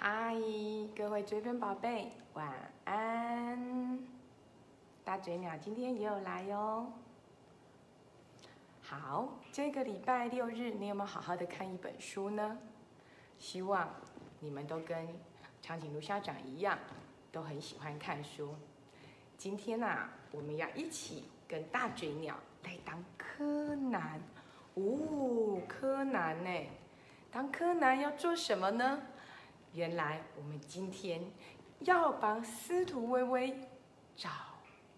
[0.00, 0.32] 嗨，
[0.96, 2.48] 各位追分宝贝，晚
[2.84, 3.98] 安。
[5.02, 6.86] 大嘴鸟今天也有来哟。
[8.80, 12.56] 好，这个礼拜六日，你有没有好好的看一本书呢？
[13.40, 13.92] 希望
[14.38, 15.08] 你们都跟
[15.60, 16.78] 长颈鹿校长一样，
[17.32, 18.54] 都很喜欢看书。
[19.36, 24.20] 今天呐、我们要一起跟大嘴鸟来当柯南。
[24.74, 26.66] 哦，柯南呢？
[27.32, 29.02] 当柯南要做什么呢？
[29.72, 31.20] 原来我们今天
[31.80, 33.54] 要帮司徒微微
[34.16, 34.30] 找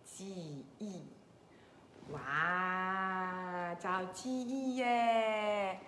[0.04, 1.04] 记忆。
[2.12, 5.78] 哇，找记忆耶！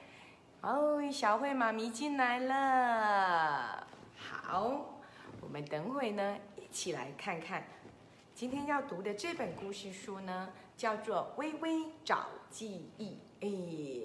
[0.61, 3.87] 哦，小慧妈咪进来了。
[4.16, 5.01] 好，
[5.41, 7.64] 我们等会呢一起来看看
[8.34, 13.19] 今天要读的这本故事书呢，叫做《微微找记忆》。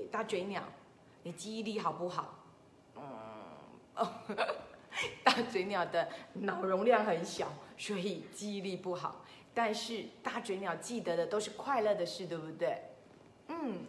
[0.06, 0.64] 哎，大嘴鸟，
[1.22, 2.34] 你记忆力好不好？
[2.96, 3.04] 嗯，
[3.96, 4.12] 哦，
[5.24, 9.24] 大嘴鸟的脑容量很小，所以记忆力不好。
[9.54, 12.82] 但是大嘴鸟记得的都是快乐的事，对不对？
[13.48, 13.86] 嗯，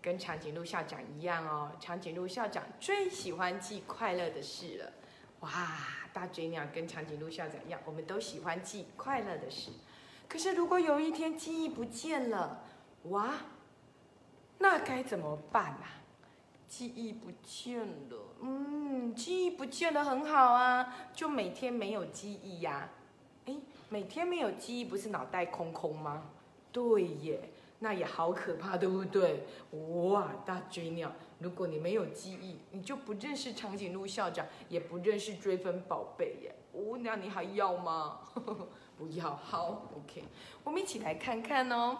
[0.00, 1.72] 跟长颈鹿校长一样哦。
[1.78, 4.92] 长颈鹿校长最喜欢记快乐的事了。
[5.40, 5.78] 哇，
[6.12, 9.70] 大嘴鸟跟长颈鹿校长一样，我们都喜欢记快乐的事。
[10.26, 12.64] 可是如果有一天记忆不见了，
[13.04, 13.34] 哇，
[14.58, 16.03] 那该怎么办啊？
[16.76, 17.78] 记忆不见
[18.10, 22.88] 了，嗯，记忆不见了很好啊，就每天没有记忆呀、
[23.44, 26.24] 诶，每天没有记忆，不是脑袋空空吗？
[26.72, 29.46] 对耶，那也好可怕，对不对？
[29.70, 36.56] 哇，大嘴鸟，如果你没有记忆，你就不认识长颈鹿校长，也不认识追分宝贝耶。
[36.72, 38.18] 哦，那你还要吗？
[38.98, 40.24] 不要，好，OK，
[40.64, 41.96] 我们一起来看看哦。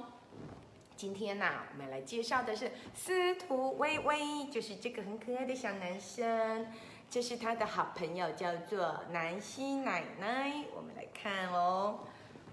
[0.96, 6.66] 今天呐、我们来介绍的是司徒微微，就是这个很可爱的小男生。
[7.10, 10.64] 这是他的好朋友，叫做南希奶奶。
[10.74, 12.00] 我们来看哦，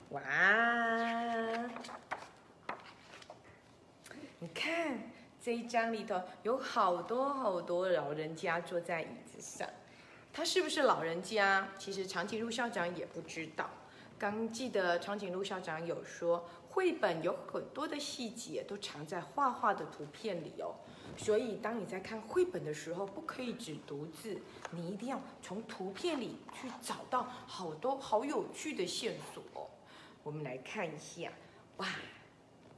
[0.10, 0.22] 哇！
[4.40, 5.00] 你看
[5.40, 9.68] 这一张里头有好多好多老人家坐在椅子上，
[10.34, 11.68] 他是不是老人家？
[11.78, 13.70] 其实长颈鹿校长也不知道。
[14.22, 20.76] 刚记得长颈鹿校长有说，绘本有很多的细节都藏在画画的图片里哦。
[21.18, 24.40] 所以当你在看绘本的时候，不可以只读字，
[24.70, 29.72] 你一定要从图片里去找到好多好有趣的线索。
[30.22, 31.32] 我们来看一下，
[31.78, 31.88] 哇，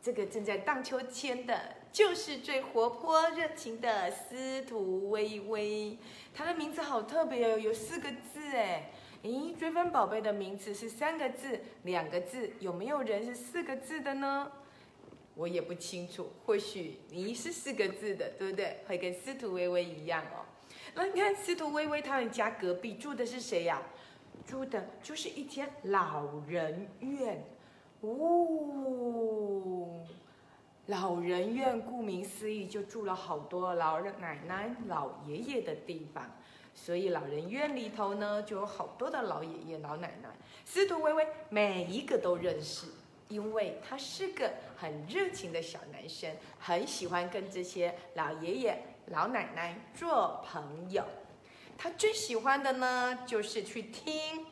[0.02, 5.98] 这个正在荡秋千的，就是最活泼热情的司徒微微。
[6.34, 8.92] 他的名字好特别哦，有四个字哎。
[9.24, 14.52] 咦，追分宝贝的名字是三个字、两个字，有没有人是四个字的呢？
[15.34, 18.80] 我也不清楚，或许你是四个字的，对不对？
[18.86, 20.44] 会跟司徒微微一样哦。
[20.94, 23.82] 那你看司徒微微他们家隔壁住的是谁呀、
[24.46, 27.42] 住的就是一间老人院
[28.02, 30.04] 哦。
[30.88, 36.30] 老人院顾名思义，就住了好多老奶奶、老爷爷的地方。
[36.76, 40.30] 所以老人院里头呢，就有好多的老爷爷、老奶奶。
[40.66, 42.88] 司徒微微每一个都认识，
[43.30, 51.06] 因为他是个很热情的小男生，很喜欢跟这些老爷爷、老奶奶做朋友。
[51.78, 54.46] 他最喜欢的呢，就是去听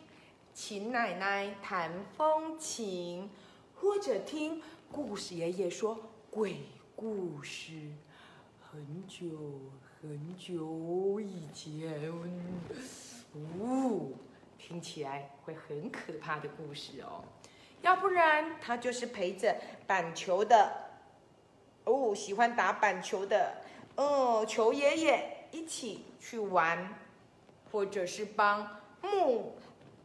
[0.53, 3.30] 秦奶奶弹风琴，
[3.76, 4.62] 或者听
[4.92, 5.98] 故事爷爷说
[6.30, 6.58] 鬼
[6.96, 7.92] 故事。
[8.59, 9.26] 很久
[10.02, 12.12] 很久以前，
[13.60, 14.08] 哦，
[14.58, 17.24] 听起来会很可怕的故事哦。
[17.82, 20.90] 要不然他就是陪着板球的，
[21.84, 23.58] 哦，喜欢打板球的，
[23.96, 26.96] 哦，球爷爷一起去玩，
[27.72, 29.56] 或者是帮木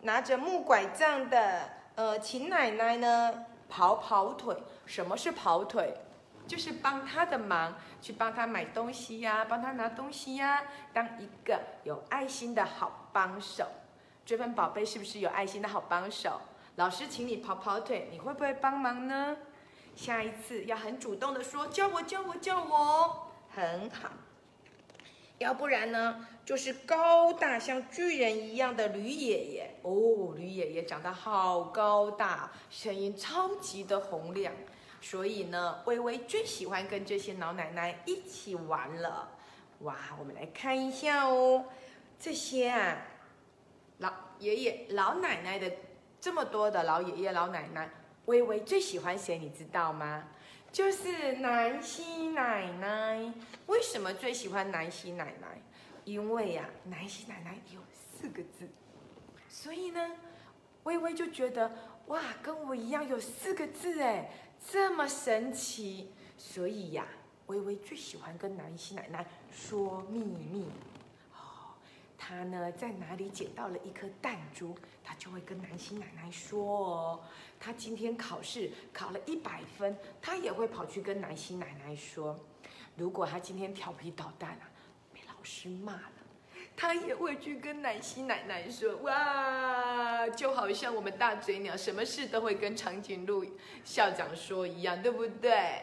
[0.03, 4.55] 拿着木拐杖的，呃，秦奶奶呢跑跑腿。
[4.85, 5.95] 什么是跑腿？
[6.47, 10.63] 就是帮他的忙，去帮他买东西呀、帮他拿东西呀、
[10.93, 13.67] 当一个有爱心的好帮手。
[14.25, 16.41] 追问宝贝是不是有爱心的好帮手？
[16.77, 19.37] 老师请你跑跑腿，你会不会帮忙呢？
[19.95, 24.11] 下一次要很主动的说教我教我教我，很好。
[25.39, 34.53] 要不然呢，就是高大像巨人一样的驴爷爷哦，驴爷爷长得好高大，声音超级的洪亮。
[35.01, 39.31] 所以呢，微微最喜欢跟这些老奶奶一起玩了。
[39.81, 41.67] 哇，我们来看一下哦，
[42.19, 42.99] 这些啊，
[43.99, 45.71] 老爷爷、老奶奶的
[46.21, 47.91] 这么多的老爷爷、老奶奶，
[48.25, 49.39] 微微最喜欢谁？
[49.39, 50.29] 你知道吗？
[50.73, 53.33] 就是南希奶奶。
[53.67, 55.63] 为什么最喜欢南希奶奶？
[56.05, 58.69] 因为呀，南希奶奶有四个字，
[59.49, 60.13] 所以呢，
[60.85, 61.73] 微微就觉得
[62.07, 64.31] 哇，跟我一样有四个字哎，
[64.71, 66.11] 这么神奇。
[66.39, 67.07] 所以呀，
[67.47, 70.67] 微微最喜欢跟南希奶奶说秘密。
[71.35, 71.75] 哦，
[72.17, 77.21] 她呢在哪里捡到了一颗弹珠，她就会跟南希奶奶说哦。
[77.59, 82.39] 她今天考试考了一百分，她也会跑去跟南希奶奶说。
[82.97, 84.71] 如果她今天调皮捣蛋啊。
[85.13, 86.13] 被老师骂了，
[86.77, 93.45] 他也会去跟奶昔奶奶说哇，就好像我们大嘴鸟什么事都会跟长颈鹿
[93.83, 95.83] 校长说一样，对不对？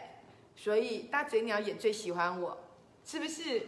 [0.56, 2.58] 所以大嘴鸟也最喜欢我，
[3.04, 3.68] 是不是？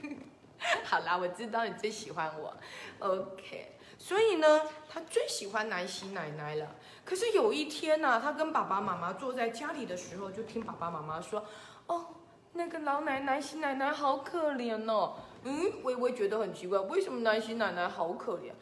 [0.84, 2.54] 好啦，我知道你最喜欢我
[2.98, 3.76] ，OK。
[3.96, 6.76] 所以呢，他最喜欢奶昔奶奶了。
[7.04, 11.44] 可是有一天呢，他跟爸爸妈妈坐在家里的时候，就听爸爸妈妈说，
[11.86, 12.16] 哦。
[12.52, 15.14] 那个老奶奶、西奶奶好可怜哦。
[15.44, 18.52] 嗯，微微觉得很奇怪，为什么南希奶奶好可怜？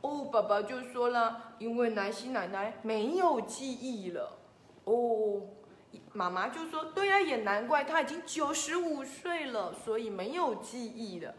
[0.00, 4.38] 哦，爸爸就说了，因为南希奶奶没有记忆了。
[4.84, 5.42] 哦，
[6.12, 11.34] 妈妈就说，对呀，也难怪，她已经九十五岁了，所以没有记忆了。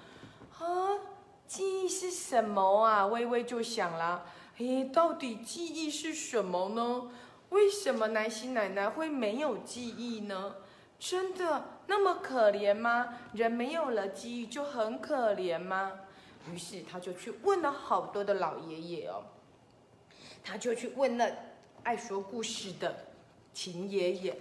[0.59, 0.99] 啊，
[1.47, 3.07] 记忆是什么啊？
[3.07, 4.25] 微微就想了，
[4.57, 7.09] 诶，到底记忆是什么呢？
[7.49, 10.55] 为什么南希奶奶会没有记忆呢？
[10.99, 11.79] 真的？
[11.87, 13.15] 那么可怜吗？
[13.33, 15.93] 人没有了记忆就很可怜吗？
[16.51, 19.23] 于是他就去问了好多的老爷爷哦，
[20.43, 21.31] 他就去问了
[21.83, 22.95] 爱说故事的
[23.53, 24.37] 秦爷爷，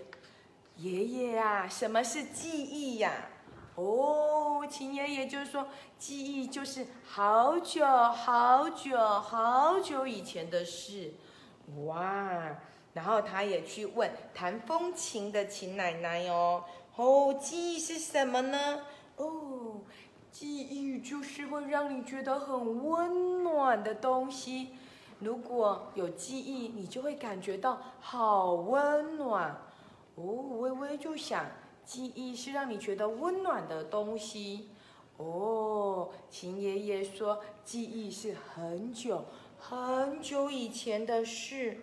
[0.76, 3.28] 爷爷啊，什么是记忆呀？
[3.74, 5.68] 哦，秦爷爷就说，
[5.98, 11.14] 记忆就是好久好久好久以前的事，
[11.84, 12.56] 哇！
[12.98, 16.64] 然后他也去问弹风琴的秦奶奶哦。
[16.96, 18.82] 哦，记忆是什么呢？
[19.14, 19.82] 哦，
[20.32, 24.70] 记忆就是会让你觉得很温暖的东西。
[25.20, 29.56] 如果有记忆，你就会感觉到好温暖。
[30.16, 30.24] 哦，
[30.58, 31.46] 微微就想，
[31.84, 34.70] 记忆是让你觉得温暖的东西。
[35.18, 39.24] 哦，秦爷爷说，记忆是很久
[39.56, 41.80] 很久以前的事。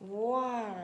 [0.00, 0.74] 哇，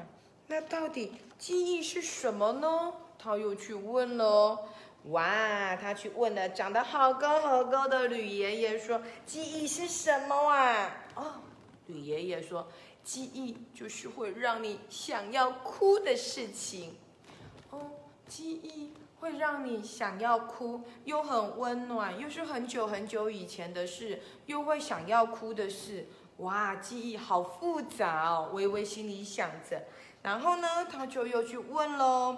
[0.48, 2.92] 那到底记忆是什么呢？
[3.16, 4.66] 他又去问了，
[5.04, 5.76] 哇！
[5.76, 11.34] 他去问了长得好高好高的吕爷爷，说：“记忆是什么啊？”哦，
[11.86, 12.66] 吕爷爷说
[13.04, 16.96] ：“记忆就是会让你想要哭的事情。”
[17.70, 17.92] 哦，
[18.26, 26.08] 记忆会让你想要哭，又很温暖，又是很久很久以前的事，又会想要哭的事。
[26.38, 28.50] 哇，记忆好复杂哦！
[28.52, 29.84] 微微心里想着，
[30.22, 32.36] 然后呢，他就又去问喽。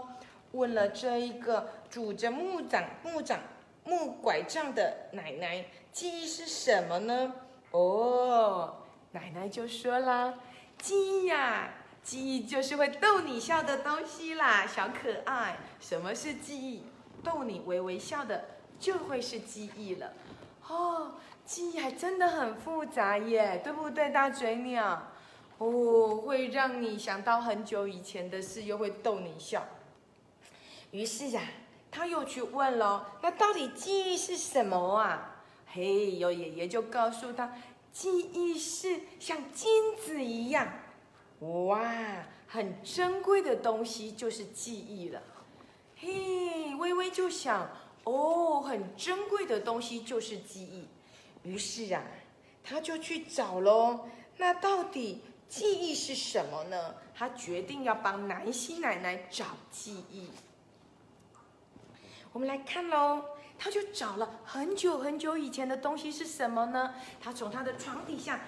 [0.52, 3.40] 问了这一个拄着木掌、木掌、
[3.84, 7.34] 木拐杖的奶奶，记忆是什么呢？
[7.72, 8.82] 哦，
[9.12, 10.34] 奶奶就说啦，
[10.78, 11.70] 记忆呀，
[12.02, 15.56] 记忆就是会逗你笑的东西啦，小可爱。
[15.81, 16.84] 什么是记忆？
[17.25, 18.44] 逗你微微笑的
[18.78, 20.12] 就会是记忆了。
[20.69, 21.13] 哦，
[21.45, 25.13] 记忆还真的很复杂耶，对不对，大嘴鸟？
[25.59, 29.65] 哦，会让你想到很久以前的事，又会逗你笑。
[30.91, 31.41] 于是呀，
[31.91, 35.43] 他又去问了，那到底记忆是什么啊？
[35.67, 37.53] 嘿，有爷爷就告诉他，
[37.93, 40.69] 记忆是像金子一样，
[41.41, 41.81] 哇，
[42.46, 45.23] 很珍贵的东西就是记忆了。
[45.96, 47.69] 嘿，微微就想，
[48.06, 50.86] 哦，很珍贵的东西就是记忆。
[51.43, 52.03] 于是啊，
[52.63, 54.08] 他就去找喽。
[54.36, 56.94] 那到底记忆是什么呢？
[57.15, 60.31] 他决定要帮南希奶奶找记忆。
[62.32, 63.25] 我们来看喽，
[63.58, 66.94] 他就找了很久很久以前的东西是什么呢？
[67.20, 68.39] 他从他的床底下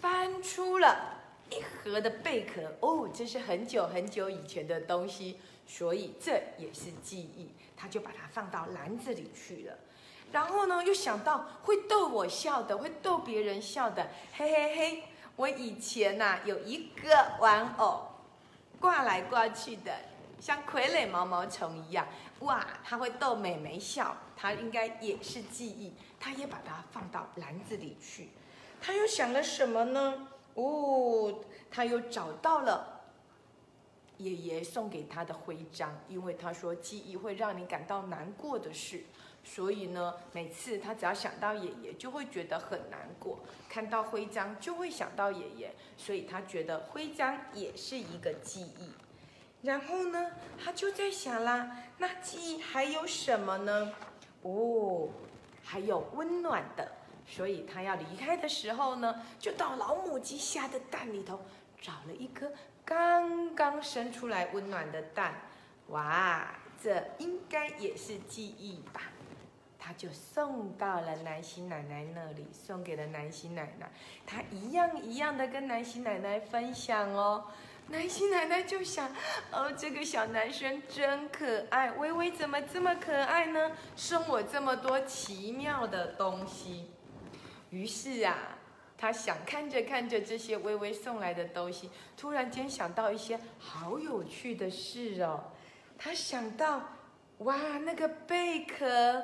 [0.00, 1.20] 翻出了
[1.50, 7.50] 一盒的贝壳，哦，这是很久很久以前的东西，所以这也是记忆。
[7.76, 9.76] 他就把它放到篮子里去了。
[10.32, 15.02] 然后呢，又想到会逗我笑的，会逗别人笑的，嘿嘿嘿，
[15.36, 18.08] 我以前呐有一个玩偶，
[18.80, 19.92] 挂来挂去的。
[20.40, 22.06] 像傀儡毛毛虫一样，
[22.40, 28.28] 哇，它会逗美眉笑，它应该也是记忆，他也把它放到篮子里去。
[28.80, 30.28] 他又想了什么呢？
[30.54, 31.40] 哦，
[31.70, 32.93] 他又找到了
[34.24, 39.04] 爷爷送给他的徽章，因为他说记忆会让你感到难过的事，
[39.44, 43.38] 所以呢，每次他只要想到爷爷，就会觉得很难过；
[43.68, 48.90] 看到徽章就会想到爷爷，所以他觉得徽章也是一个记忆。
[49.62, 50.30] 然后呢，
[50.62, 53.92] 他就在想啦，那记忆还有什么呢？
[54.42, 55.10] 哦，
[55.62, 56.92] 还有温暖的。
[57.26, 61.40] 所以他要离开的时候呢，就到老母鸡下的蛋里头
[61.80, 62.52] 找了一颗
[62.84, 65.34] 刚刚生出来温暖的蛋。
[65.88, 69.02] 哇，这应该也是记忆吧？
[69.78, 73.90] 他就送到了南希奶奶那里，送给了南希奶奶。
[74.26, 77.44] 他一样一样的跟南希奶奶分享哦。
[77.88, 79.14] 南希奶奶就想，
[79.52, 83.72] 哦，这个小男生真可爱，微微怎么这么可爱呢？
[83.94, 86.90] 送我这么多奇妙的东西。
[87.68, 88.56] 于是啊，
[88.96, 95.44] 他想看着看着这些微微送来的东西，突然间想到一些好有趣的事哦。
[95.98, 96.82] 他想到，
[97.38, 99.22] 哇，那个贝壳，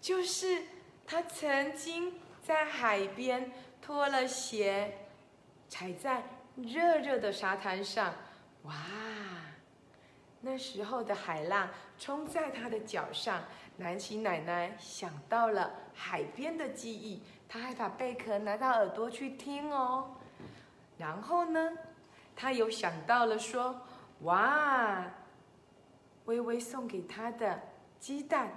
[0.00, 0.62] 就是
[1.06, 5.06] 他曾经在海边脱了鞋，
[5.68, 6.22] 踩在
[6.56, 8.14] 热热的沙滩上，
[8.62, 8.74] 哇，
[10.40, 11.68] 那时候的海浪
[11.98, 13.42] 冲在他的脚上。
[13.80, 17.22] 南希奶奶想到了海边的记忆。
[17.48, 20.10] 他还把贝壳拿到耳朵去听哦，
[20.98, 21.72] 然后呢，
[22.36, 23.80] 他又想到了说
[24.22, 25.02] ：“哇，
[26.26, 27.58] 微微送给他的
[27.98, 28.50] 鸡蛋，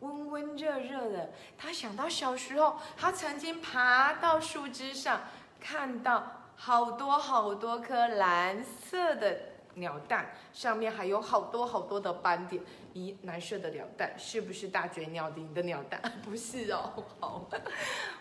[0.00, 5.20] 温温热热的。”他想到小时候，他曾经爬到树枝上，
[5.58, 9.36] 看到好多好多颗蓝色的
[9.78, 12.62] 鸟蛋，上面还有好多好多的斑点。
[12.94, 16.00] 咦，蓝色的鸟蛋是不是大嘴鸟的的鸟蛋？
[16.24, 17.48] 不是哦，好。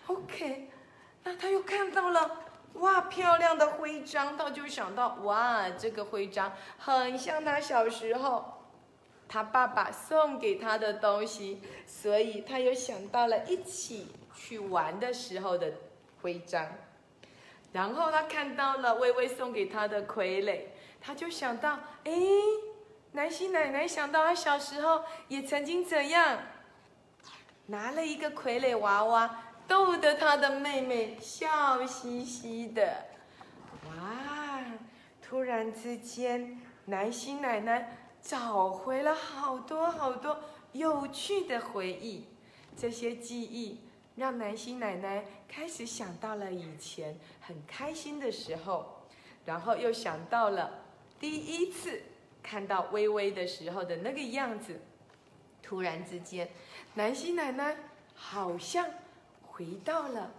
[0.07, 0.69] OK，
[1.23, 8.63] 那他又看到了哇，漂亮的徽章，他就想到哇，这个徽章很像他小时候
[9.27, 15.73] 他爸爸送给他的东西，所以他又想到了一起去玩的时候的
[16.21, 16.65] 徽章。
[17.73, 20.61] 然后他看到了微微送给他的傀儡，
[21.07, 22.11] 他就想到，哎，
[23.13, 26.39] 南希奶奶想到他小时候也曾经怎样，
[27.67, 29.43] 拿了一个傀儡娃娃。
[29.65, 33.05] 逗得他的妹妹笑嘻嘻的，
[33.85, 34.63] 哇！
[35.21, 40.39] 突然之间，南希奶奶找回了好多好多
[40.71, 42.27] 有趣的回忆。
[42.77, 43.81] 这些记忆
[44.15, 49.03] 让南希奶奶开始想到了以前很开心的时候，
[49.45, 50.86] 然后又想到了
[51.19, 52.01] 第一次
[52.41, 54.79] 看到微微的时候的那个样子。
[55.61, 56.49] 突然之间，
[56.93, 57.77] 南希奶奶
[58.15, 58.87] 好像。
[59.49, 60.31] 回到了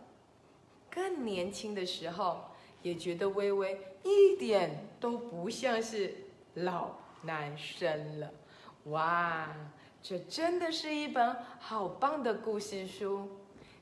[0.89, 2.45] 更年轻的时候，
[2.83, 6.15] 也觉得微微一点都不像是
[6.55, 6.93] 老
[7.23, 8.31] 男生了。
[8.85, 9.53] 哇，
[10.01, 13.29] 这真的是一本好棒的故事书！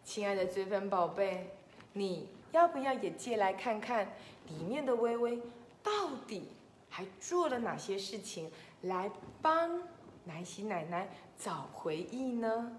[0.04, 1.50] 亲爱的追分宝贝，
[1.92, 4.14] 你要不要也借来看看
[4.48, 5.38] 里面的微微
[5.82, 5.92] 到
[6.26, 6.48] 底
[6.96, 8.50] 还做了哪些事情
[8.80, 9.10] 来
[9.42, 9.82] 帮
[10.24, 12.72] 南希奶奶找回忆呢？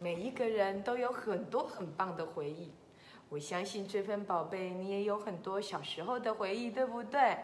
[0.00, 2.72] 每一个人都有很多很棒的回忆，
[3.28, 7.36] 我相信追分宝贝，你也有很多小时候的回忆，对不对？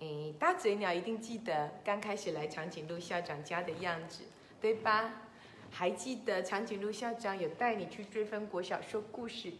[0.00, 4.24] 诶，大嘴鸟一定记得刚开始来长颈鹿校长家的样子，
[4.60, 5.22] 对吧？
[5.70, 9.52] 还记得长颈鹿校长有带你去追分国小说故事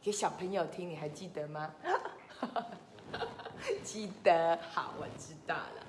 [0.00, 1.74] 给小朋友听，你还记得吗？
[3.82, 5.86] 记得，好，我知道了。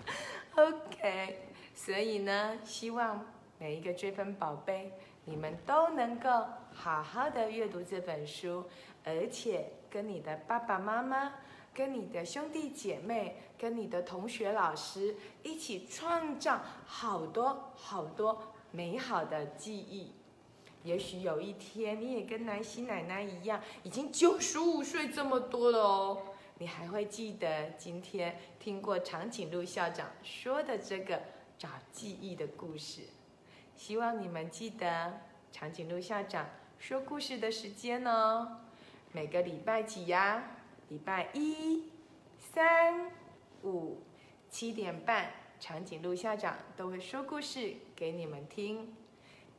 [0.56, 1.40] OK，
[1.76, 3.26] 所以呢，希望
[3.60, 4.92] 每一个追分宝贝。
[5.30, 6.30] 你们都能够
[6.74, 8.64] 好好的阅读这本书，
[9.04, 11.34] 而且跟你的爸爸妈妈、
[11.74, 18.42] 跟你的兄弟姐妹、跟你的同学老师一起创造好多好多
[18.72, 20.14] 美好的记忆。
[20.84, 26.22] 也许有一天你也跟南希奶奶一样，已经九十五岁这么多了哦，
[26.60, 31.22] 你还会记得今天听过长颈鹿校长说的这个
[31.58, 33.02] 找记忆的故事。
[33.76, 35.22] 希望你们记得
[35.52, 36.50] 长颈鹿校长
[36.80, 38.58] 说故事的时间哦，
[39.12, 40.44] 每个礼拜几呀？
[40.90, 41.92] 礼拜一、
[42.40, 43.12] 三、
[43.62, 44.02] 五、
[44.50, 48.96] 七点半，长颈鹿校长都会说故事给你们听。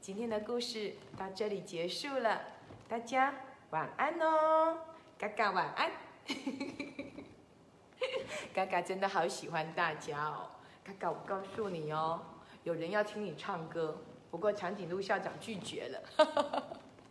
[0.00, 2.42] 今天的故事到这里结束了，
[2.88, 3.34] 大家
[3.70, 4.78] 晚安哦，
[5.16, 6.07] 嘎嘎晚安。
[8.54, 10.50] 嘎嘎真的好喜欢大家哦，
[10.84, 12.20] 嘎嘎我告诉你哦。
[12.64, 15.98] 有人要听你唱歌，不过长颈鹿校长拒绝了，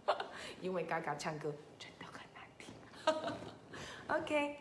[0.62, 2.71] 因为嘎嘎唱歌真的很难听。
[4.15, 4.59] OK，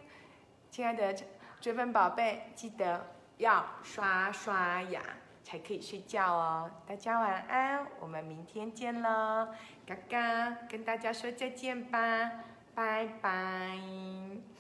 [0.71, 1.15] 亲爱的
[1.61, 5.03] 追分宝贝，记得要刷刷牙
[5.43, 6.71] 才可以睡觉哦。
[6.87, 9.49] 大家晚安，我们明天见喽！
[9.87, 12.31] 嘎嘎跟大家说再见吧，
[12.77, 14.56] 拜拜。